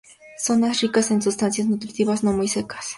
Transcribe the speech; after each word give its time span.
Zonas 0.43 0.79
ricas 0.81 1.11
en 1.11 1.21
sustancias 1.21 1.67
nutritivas 1.67 2.23
no 2.23 2.33
muy 2.33 2.47
secas. 2.47 2.87